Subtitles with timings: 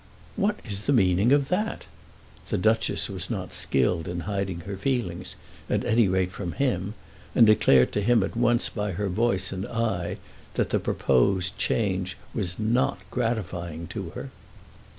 [0.35, 1.85] "What is the meaning of that?"
[2.49, 5.35] The Duchess was not skilled in hiding her feelings,
[5.69, 6.95] at any rate from him,
[7.35, 10.17] and declared to him at once by her voice and eye
[10.55, 14.31] that the proposed change was not gratifying to her.